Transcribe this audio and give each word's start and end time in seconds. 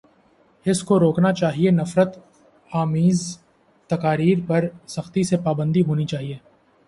اس 0.65 0.83
کو 0.83 0.99
روکنا 0.99 1.31
چاہیے، 1.33 1.71
نفرت 1.71 2.17
آمیز 2.71 3.37
تقاریر 3.89 4.37
پر 4.47 4.67
سختی 4.87 5.23
سے 5.23 5.37
پابندی 5.37 5.81
ہونی 5.81 6.05
چاہیے۔ 6.05 6.37